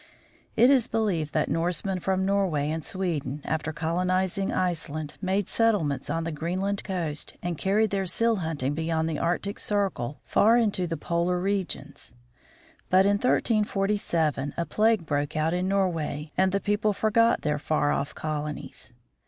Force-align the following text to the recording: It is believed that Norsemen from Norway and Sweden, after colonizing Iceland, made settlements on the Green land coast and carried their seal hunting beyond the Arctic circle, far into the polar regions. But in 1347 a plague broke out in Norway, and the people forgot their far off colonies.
It 0.55 0.71
is 0.71 0.87
believed 0.87 1.31
that 1.35 1.47
Norsemen 1.47 1.99
from 1.99 2.25
Norway 2.25 2.71
and 2.71 2.83
Sweden, 2.83 3.39
after 3.45 3.71
colonizing 3.71 4.51
Iceland, 4.51 5.13
made 5.21 5.47
settlements 5.47 6.09
on 6.09 6.23
the 6.23 6.31
Green 6.31 6.59
land 6.59 6.83
coast 6.83 7.35
and 7.43 7.55
carried 7.55 7.91
their 7.91 8.07
seal 8.07 8.37
hunting 8.37 8.73
beyond 8.73 9.07
the 9.07 9.19
Arctic 9.19 9.59
circle, 9.59 10.19
far 10.25 10.57
into 10.57 10.87
the 10.87 10.97
polar 10.97 11.39
regions. 11.39 12.15
But 12.89 13.05
in 13.05 13.17
1347 13.17 14.55
a 14.57 14.65
plague 14.65 15.05
broke 15.05 15.35
out 15.37 15.53
in 15.53 15.67
Norway, 15.67 16.31
and 16.35 16.51
the 16.51 16.59
people 16.59 16.93
forgot 16.93 17.43
their 17.43 17.59
far 17.59 17.91
off 17.91 18.15
colonies. 18.15 18.93